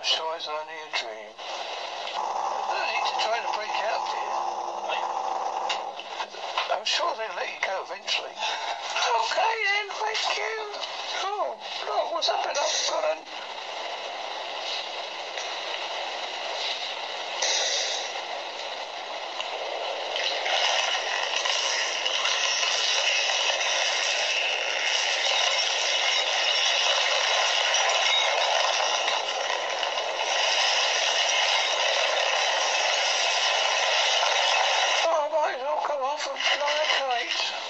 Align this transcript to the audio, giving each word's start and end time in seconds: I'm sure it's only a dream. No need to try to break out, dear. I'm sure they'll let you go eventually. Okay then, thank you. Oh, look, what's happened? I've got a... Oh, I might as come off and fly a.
I'm 0.00 0.06
sure 0.06 0.32
it's 0.34 0.48
only 0.48 0.64
a 0.64 0.88
dream. 0.96 1.28
No 2.16 2.80
need 2.88 3.04
to 3.04 3.16
try 3.20 3.36
to 3.36 3.52
break 3.52 3.68
out, 3.84 4.00
dear. 4.08 4.32
I'm 6.72 6.86
sure 6.86 7.12
they'll 7.18 7.36
let 7.36 7.44
you 7.44 7.60
go 7.60 7.84
eventually. 7.84 8.32
Okay 8.32 9.54
then, 9.68 9.92
thank 10.00 10.24
you. 10.38 10.56
Oh, 11.22 11.52
look, 11.84 12.12
what's 12.14 12.28
happened? 12.28 12.56
I've 12.56 12.88
got 12.88 13.04
a... 13.04 13.18
Oh, 35.02 35.39
I 35.50 35.56
might 35.56 35.62
as 35.62 35.84
come 35.84 36.02
off 36.02 36.28
and 36.30 36.38
fly 36.38 37.18
a. 37.18 37.69